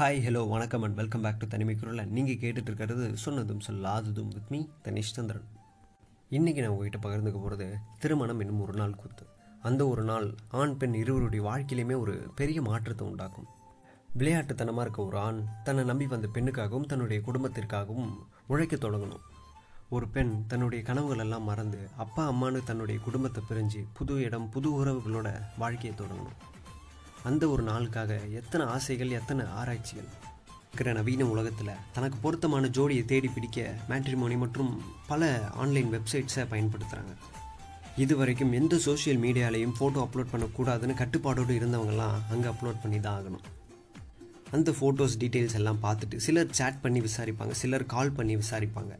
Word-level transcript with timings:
Hi 0.00 0.20
hello 0.26 0.48
வணக்கம் 0.48 0.82
and 0.82 0.94
welcome 0.94 1.20
back 1.20 1.38
to 1.38 1.46
தனிமை 1.46 1.74
குரல் 1.74 2.06
நீங்கள் 2.06 2.34
கேட்டுட்டு 2.34 2.62
இருக்கிறது 2.62 3.16
சொன்னதும் 3.16 3.60
சொல்லாததும் 3.66 4.28
வித் 4.28 4.48
மீ 4.48 4.66
தனிஷ் 4.84 5.10
சந்திரன். 5.16 5.42
இன்றைக்கி 6.30 6.60
நான் 6.60 6.68
உங்ககிட்ட 6.68 6.98
பகிர்ந்துக்க 6.98 7.32
போகிறது 7.32 7.76
திருமணம் 7.98 8.40
என்னும் 8.40 8.60
ஒரு 8.60 8.72
நாள் 8.72 8.94
கூத்து 8.94 9.26
அந்த 9.62 9.88
ஒரு 9.88 10.02
நாள் 10.02 10.34
ஆண் 10.50 10.76
பெண் 10.76 10.94
இருவருடைய 10.94 11.50
வாழ்க்கையிலையுமே 11.50 11.98
ஒரு 12.00 12.30
பெரிய 12.34 12.62
மாற்றத்தை 12.62 13.08
உண்டாக்கும். 13.08 13.48
விளையாட்டுத்தனமாக 14.18 14.80
இருக்க 14.80 15.04
ஒரு 15.04 15.18
ஆண் 15.18 15.40
தன்னை 15.64 15.84
நம்பி 15.84 16.06
வந்த 16.06 16.28
பெண்ணுக்காகவும் 16.34 16.86
தன்னுடைய 16.86 17.22
குடும்பத்திற்காகவும் 17.26 18.14
உழைக்க 18.46 18.76
தொடங்கணும். 18.76 19.24
ஒரு 19.88 20.08
பெண் 20.08 20.46
தன்னுடைய 20.46 20.84
கனவுகளெல்லாம் 20.92 21.48
மறந்து 21.50 21.88
அப்பா 21.96 22.30
அம்மானு 22.30 22.64
தன்னுடைய 22.64 23.00
குடும்பத்தை 23.00 23.42
பிரிஞ்சு 23.50 23.82
புது 23.92 24.16
இடம் 24.20 24.48
புது 24.50 24.84
உறவுகளோட 24.84 25.40
வாழ்க்கையை 25.58 25.98
தொடங்கணும். 25.98 26.49
அந்த 27.28 27.44
ஒரு 27.48 27.62
நாளுக்காக 27.62 28.12
எத்தனை 28.40 28.66
ஆசைகள் 28.74 29.16
எத்தனை 29.18 29.44
ஆராய்ச்சிகள்? 29.60 30.10
இருக்கிற 30.64 30.92
நவீன 30.98 31.22
உலகத்தில் 31.24 31.70
தனக்கு 31.94 32.16
பொருத்தமான 32.24 32.68
ஜோடியை 32.76 33.04
தேடி 33.04 33.28
பிடிக்க 33.28 33.60
மேட்ரிமோனி 33.88 34.36
மற்றும் 34.42 34.70
பல 35.08 35.28
ஆன்லைன் 35.62 35.90
வெப்சைட்ஸை 35.94 36.44
பயன்படுத்துகிறாங்க 36.52 37.14
இது 38.02 38.14
வரைக்கும் 38.16 38.52
எந்த 38.52 38.74
சோஷியல் 38.84 39.20
மீடியாலையும் 39.24 39.74
ஃபோட்டோ 39.78 40.00
அப்லோட் 40.04 40.32
பண்ணக்கூடாதுன்னு 40.32 40.94
கட்டுப்பாடோடு 41.00 41.52
இருந்தவங்கலாம் 41.60 42.18
அங்கே 42.34 42.48
அப்லோட் 42.52 42.82
பண்ணி 42.82 43.00
தான் 43.06 43.16
ஆகணும். 43.18 43.44
அந்த 44.56 44.70
ஃபோட்டோஸ் 44.78 45.16
டீட்டெயில்ஸ் 45.22 45.58
எல்லாம் 45.60 45.82
பார்த்துட்டு 45.82 46.16
சிலர் 46.26 46.54
சேட் 46.60 46.80
பண்ணி 46.84 47.00
விசாரிப்பாங்க 47.00 47.56
சிலர் 47.62 47.86
கால் 47.94 48.16
பண்ணி 48.18 48.36
விசாரிப்பாங்க. 48.36 48.94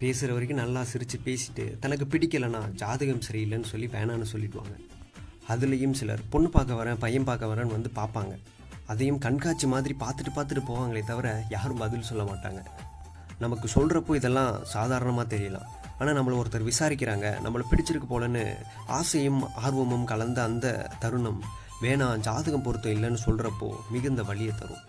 பேசுகிற 0.00 0.32
வரைக்கும் 0.36 0.62
நல்லா 0.62 0.82
சிரித்து 0.92 1.18
பேசிட்டு 1.28 1.66
தனக்கு 1.84 2.06
பிடிக்கலைன்னா 2.14 2.62
ஜாதகம் 2.82 3.24
சரியில்லைன்னு 3.28 3.70
சொல்லி 3.72 3.88
வேணான்னு 3.96 4.28
சொல்லிடுவாங்க. 4.32 4.74
அதுலேயும் 5.48 5.96
சிலர் 6.00 6.22
பொண்ணு 6.32 6.48
பார்க்க 6.48 6.80
வரேன் 6.80 7.00
பையன் 7.04 7.28
பார்க்க 7.28 7.50
வரேன்னு 7.52 7.76
வந்து 7.76 7.90
பார்ப்பாங்க. 8.00 8.34
அதையும் 8.92 9.20
கண்காட்சி 9.24 9.66
மாதிரி 9.66 9.94
பார்த்துட்டு 10.02 10.32
பார்த்துட்டு 10.36 10.62
போவாங்களே 10.70 11.02
தவிர 11.10 11.28
யாரும் 11.54 11.82
பதில் 11.84 12.08
சொல்ல 12.10 12.24
மாட்டாங்க. 12.30 12.60
நமக்கு 13.44 13.68
சொல்கிறப்போ 13.76 14.14
இதெல்லாம் 14.18 14.52
சாதாரணமாக 14.74 15.26
தெரியலாம். 15.34 15.68
ஆனால் 15.98 16.16
நம்மளை 16.18 16.36
ஒருத்தர் 16.40 16.68
விசாரிக்கிறாங்க 16.68 17.26
நம்மளை 17.44 17.64
பிடிச்சிருக்கு 17.70 18.08
போலன்னு 18.12 18.44
ஆசையும் 18.98 19.42
ஆர்வமும் 19.64 20.08
கலந்த 20.12 20.38
அந்த 20.42 20.66
தருணம் 21.04 21.42
வேணாம் 21.82 22.22
ஜாதகம் 22.26 22.64
பொருத்தம் 22.66 22.94
இல்லைன்னு 22.96 23.20
சொல்கிறப்போ 23.26 23.68
மிகுந்த 23.94 24.22
வழியை 24.22 24.54
தரும். 24.60 24.84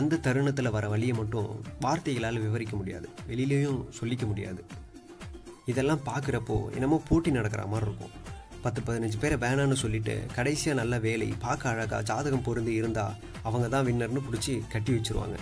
அந்த 0.00 0.20
தருணத்தில் 0.26 0.74
வர 0.76 0.88
வழியை 0.88 1.14
மட்டும் 1.18 1.50
வார்த்தைகளால் 1.80 2.42
விவரிக்க 2.44 2.76
முடியாது. 2.76 3.08
வெளியிலையும் 3.28 3.80
சொல்லிக்க 4.00 4.26
முடியாது. 4.26 4.62
இதெல்லாம் 5.72 6.06
பார்க்குறப்போ 6.10 6.56
என்னமோ 6.74 6.96
போட்டி 7.08 7.30
நடக்கிற 7.30 7.66
மாதிரி 7.66 7.88
இருக்கும். 7.90 8.14
பத்து 8.64 8.80
பதினஞ்சு 8.86 9.18
பேரை 9.22 9.36
வேணான்னு 9.44 9.76
சொல்லிட்டு 9.82 10.14
கடைசியாக 10.36 10.78
நல்ல 10.80 10.94
வேலை 11.06 11.28
பார்க்க 11.44 11.72
அழகா 11.72 11.98
ஜாதகம் 12.10 12.46
பொருந்து 12.46 12.72
இருந்தால் 12.80 13.16
அவங்க 13.48 13.66
தான் 13.74 13.86
வின்னர்னு 13.88 14.22
பிடிச்சி 14.26 14.54
கட்டி 14.74 14.92
வச்சுருவாங்க. 14.96 15.36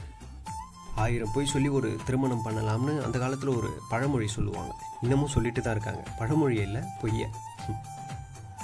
ஆயிரம் 1.03 1.33
போய் 1.34 1.53
சொல்லி 1.53 1.69
ஒரு 1.79 1.91
திருமணம் 2.06 2.45
பண்ணலாம்னு 2.47 2.95
அந்த 3.06 3.17
காலத்தில் 3.23 3.56
ஒரு 3.59 3.70
பழமொழி 3.91 4.29
சொல்லுவாங்க. 4.37 4.73
இன்னமும் 5.05 5.33
சொல்லிட்டு 5.34 5.61
தான் 5.62 5.75
இருக்காங்க. 5.77 6.03
பழமொழி 6.19 6.56
இல்லை 6.67 6.83
பொய்ய. 7.03 7.27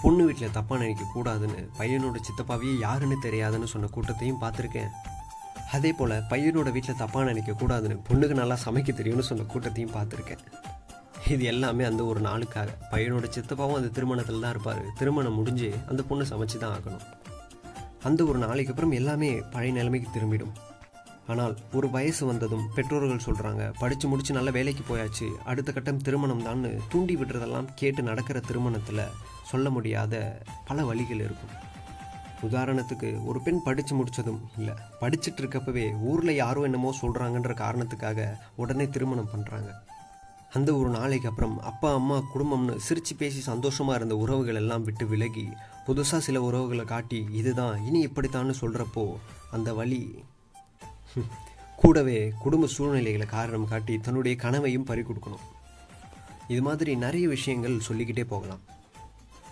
பொண்ணு 0.03 0.25
வீட்டில் 0.27 0.57
தப்பாக 0.57 0.81
நினைக்க 0.83 1.05
கூடாதுன்னு 1.15 1.61
பையனோட 1.79 2.19
சித்தப்பாவையே 2.27 2.75
யாருன்னு 2.87 3.17
தெரியாதுன்னு 3.27 3.71
சொன்ன 3.73 3.91
கூட்டத்தையும் 3.95 4.43
பார்த்துருக்கேன். 4.43 4.91
அதே 5.77 5.93
போல் 6.01 6.17
பையனோட 6.33 6.69
வீட்டில் 6.77 7.01
தப்பாக 7.03 7.25
நினைக்க 7.31 7.53
கூடாதுன்னு 7.63 7.97
பொண்ணுக்கு 8.09 8.37
நல்லா 8.43 8.59
சமைக்க 8.67 8.93
தெரியும்னு 9.01 9.29
சொன்ன 9.31 9.47
கூட்டத்தையும் 9.55 9.97
பார்த்துருக்கேன். 9.97 10.45
இது 11.35 11.45
எல்லாமே 11.53 11.85
அந்த 11.89 12.03
ஒரு 12.11 12.21
நாளுக்காக. 12.27 12.69
பையனோட 12.91 13.27
சித்தப்பாவும் 13.35 13.79
அந்த 13.79 13.91
திருமணத்தில் 13.97 14.43
தான் 14.45 14.53
இருப்பார். 14.55 14.83
திருமணம் 14.99 15.37
முடிஞ்சு 15.39 15.69
அந்த 15.91 16.03
பொண்ணு 16.09 16.25
சமைச்சு 16.31 16.59
தான் 16.63 16.75
ஆகணும். 16.77 17.05
அந்த 18.09 18.21
ஒரு 18.31 18.39
நாளைக்கு 18.45 18.73
அப்புறம் 18.73 18.95
எல்லாமே 18.99 19.31
பழைய 19.55 19.73
நிலைமைக்கு 19.79 20.09
திரும்பிடும். 20.17 20.55
ஆனால் 21.33 21.55
ஒரு 21.79 21.87
வயசு 21.97 22.23
வந்ததும் 22.27 22.65
பெற்றோர்கள் 22.77 23.25
சொல்கிறாங்க 23.27 23.63
படித்து 23.81 24.07
முடித்து 24.09 24.37
நல்ல 24.39 24.51
வேலைக்கு 24.59 24.85
போயாச்சு. 24.91 25.27
அடுத்த 25.51 25.73
கட்டம் 25.73 26.03
திருமணம் 26.07 26.45
தான்னு 26.47 26.71
தூண்டி 26.93 27.17
விடுறதெல்லாம் 27.17 27.69
கேட்டு 27.81 28.03
நடக்கிற 28.11 28.41
திருமணத்தில் 28.49 29.03
சொல்ல 29.51 29.69
முடியாத 29.77 30.15
பல 30.71 30.85
வழிகள் 30.91 31.23
இருக்கும். 31.27 31.55
உதாரணத்துக்கு 32.49 33.09
ஒரு 33.31 33.39
பெண் 33.47 33.63
படித்து 33.69 33.95
முடித்ததும் 34.01 34.41
இல்லை. 34.59 34.75
படிச்சுட்டு 35.03 35.41
இருக்கப்பவே 35.43 35.87
ஊரில் 36.11 36.41
யாரோ 36.43 36.63
என்னமோ 36.71 36.93
சொல்கிறாங்கன்ற 37.03 37.55
காரணத்துக்காக 37.65 38.29
உடனே 38.63 38.87
திருமணம் 38.97 39.33
பண்ணுறாங்க 39.35 39.71
அந்த 40.53 40.71
ஒரு 40.77 40.91
நாளைக்கு 40.91 41.29
அப்புறம் 41.29 41.57
அப்பா 41.61 41.89
அம்மா 41.95 42.17
குடும்பம்னு 42.35 42.75
சிரித்து 42.77 43.15
பேசி 43.17 43.41
சந்தோஷமாக 43.41 43.97
இருந்த 43.97 44.17
உறவுகள் 44.17 44.55
எல்லாம் 44.55 44.83
விட்டு 44.83 45.07
விலகி 45.07 45.47
புதுசாக 45.87 46.21
சில 46.27 46.43
உறவுகளை 46.43 46.85
காட்டி 46.85 47.27
இதுதான் 47.31 47.85
இனி 47.85 48.01
இப்படித்தான்னு 48.07 48.55
சொல்கிறப்போ 48.63 49.05
அந்த 49.51 49.75
வழி 49.75 50.03
கூடவே 51.81 52.17
குடும்ப 52.43 52.67
சூழ்நிலைகளை 52.67 53.27
காரணம் 53.27 53.69
காட்டி 53.69 53.95
தன்னுடைய 53.99 54.35
கனவையும் 54.37 54.85
பறி 54.85 55.03
கொடுக்கணும். 55.03 55.45
இது 56.49 56.63
மாதிரி 56.63 56.97
நிறைய 56.97 57.29
விஷயங்கள் 57.29 57.85
சொல்லிக்கிட்டே 57.89 58.25
போகலாம். 58.25 58.63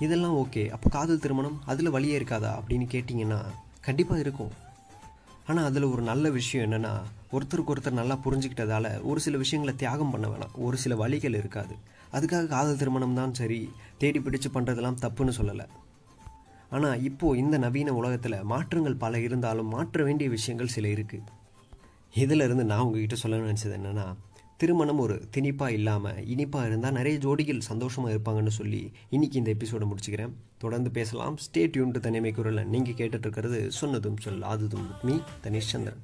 இதெல்லாம் 0.05 0.37
ஓகே. 0.43 0.69
அப்போ 0.69 0.89
காதல் 0.89 1.23
திருமணம் 1.25 1.63
அதில் 1.67 1.91
வழியே 1.91 2.19
இருக்காதா 2.19 2.51
அப்படின்னு 2.59 2.87
கேட்டிங்கன்னா 2.95 3.41
கண்டிப்பாக 3.81 4.21
இருக்கும். 4.21 4.53
ஆனால் 5.47 5.65
அதில் 5.65 5.83
ஒரு 5.83 6.03
நல்ல 6.03 6.31
விஷயம் 6.31 6.65
என்னென்னா 6.67 6.93
ஒருத்தருக்கு 7.33 7.73
ஒருத்தர் 7.73 8.01
நல்லா 8.01 8.19
புரிஞ்சுக்கிட்டதால 8.25 9.03
ஒரு 9.03 9.21
சில 9.21 9.37
விஷயங்களை 9.37 9.77
தியாகம் 9.79 10.11
பண்ண 10.11 10.27
வேணாம். 10.29 10.55
ஒரு 10.55 10.77
சில 10.77 10.97
வழிகள் 10.97 11.35
இருக்காது. 11.35 11.75
அதுக்காக 12.13 12.47
காதல் 12.47 12.77
திருமணம் 12.77 13.15
தான் 13.15 13.35
சரி. 13.35 13.71
தேடி 13.99 14.19
பிடிச்சு 14.19 14.49
பண்ணுறதெல்லாம் 14.55 15.01
தப்புன்னு 15.03 15.35
சொல்லலை. 15.39 15.67
ஆனால் 16.71 17.03
இப்போது 17.03 17.39
இந்த 17.39 17.59
நவீன 17.59 17.93
உலகத்தில் 17.93 18.43
மாற்றங்கள் 18.43 18.97
பல 18.97 19.19
இருந்தாலும் 19.19 19.69
மாற்ற 19.69 20.05
வேண்டிய 20.05 20.31
விஷயங்கள் 20.31 20.75
சில 20.77 20.89
இருக்குது 20.89 21.35
இதிலிருந்து 22.15 22.65
நான் 22.65 22.81
உங்ககிட்ட 22.81 23.15
சொல்ல 23.15 23.37
நினச்சது 23.37 23.75
என்னென்னா 23.79 24.07
திருமணம் 24.57 24.99
ஒரு 24.99 25.29
திணிப்பாக 25.37 25.69
இல்லாமல் 25.69 26.27
இனிப்பாக 26.27 26.67
இருந்தால் 26.67 26.93
நிறைய 26.93 27.19
ஜோடிகள் 27.19 27.59
சந்தோஷமாக 27.59 28.15
இருப்பாங்கன்னு 28.15 28.49
சொல்லி 28.49 28.93
இன்றைக்கி 29.11 29.35
இந்த 29.35 29.51
எபிசோடை 29.51 29.89
முடிச்சுக்கிறேன். 29.89 30.33
தொடர்ந்து 30.59 30.91
பேசலாம். 30.91 31.37
ஸ்டே 31.37 31.71
டியூன் 31.71 31.91
தனிமை 31.91 32.33
குரலில். 32.33 32.67
நீங்கள் 32.67 32.93
கேட்டுட்ருக்கிறது 32.93 33.67
சொன்னதும் 33.69 34.17
அதுதும் 34.25 35.03
மீ 35.03 35.17
தனேஷ் 35.43 35.73
சந்திரன். 35.73 36.03